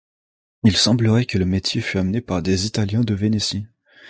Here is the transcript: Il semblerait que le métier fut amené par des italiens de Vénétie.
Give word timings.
Il 0.63 0.75
semblerait 0.77 1.27
que 1.27 1.37
le 1.37 1.45
métier 1.45 1.79
fut 1.79 1.99
amené 1.99 2.21
par 2.21 2.41
des 2.41 2.65
italiens 2.65 3.01
de 3.03 3.13
Vénétie. 3.13 3.67